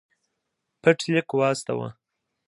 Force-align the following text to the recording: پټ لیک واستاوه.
پټ 0.81 0.99
لیک 1.13 1.29
واستاوه. 1.37 1.89